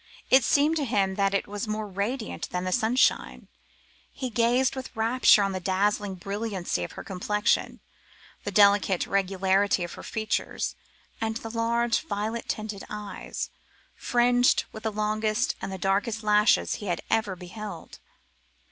It 0.31 0.43
seemed 0.43 0.77
to 0.77 0.83
him 0.83 1.13
that 1.13 1.35
it 1.35 1.45
was 1.47 1.67
more 1.67 1.85
radiant 1.87 2.49
than 2.49 2.63
the 2.63 2.71
sunshine. 2.71 3.47
He 4.11 4.31
gazed 4.31 4.75
with 4.75 4.89
rapture 4.95 5.43
on 5.43 5.51
the 5.51 5.59
dazzling 5.59 6.15
brilliancy 6.15 6.83
of 6.83 6.93
her 6.93 7.03
complexion, 7.03 7.81
the 8.43 8.49
delicate 8.49 9.05
regularity 9.05 9.83
of 9.83 9.93
her 9.93 10.01
features, 10.01 10.75
and 11.21 11.37
the 11.37 11.51
large 11.51 11.99
violet 12.01 12.49
tinted 12.49 12.83
eyes, 12.89 13.51
fringed 13.95 14.65
with 14.71 14.81
the 14.81 14.91
longest 14.91 15.53
and 15.61 15.71
the 15.71 15.77
darkest 15.77 16.23
lashes 16.23 16.71
that 16.71 16.77
he 16.79 16.87
had 16.87 17.03
ever 17.11 17.35
beheld. 17.35 17.99